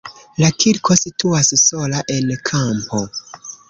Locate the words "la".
0.43-0.47